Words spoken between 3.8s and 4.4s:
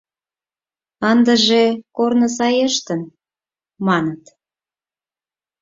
маныт.